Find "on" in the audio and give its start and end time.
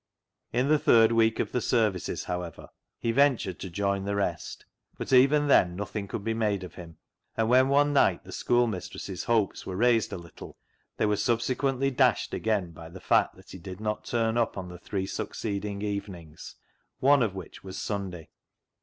14.57-14.69